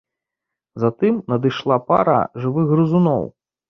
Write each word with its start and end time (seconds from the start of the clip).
Затым 0.85 1.21
надышла 1.35 1.77
пара 1.93 2.19
жывых 2.45 2.65
грызуноў. 2.77 3.23